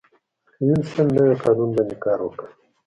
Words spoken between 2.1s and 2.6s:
وکړ.